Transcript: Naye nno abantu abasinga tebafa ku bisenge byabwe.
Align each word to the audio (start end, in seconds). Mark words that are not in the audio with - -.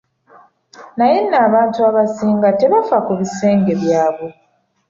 Naye 0.97 1.17
nno 1.23 1.37
abantu 1.47 1.79
abasinga 1.89 2.47
tebafa 2.59 2.97
ku 3.05 3.11
bisenge 3.19 3.71
byabwe. 3.81 4.27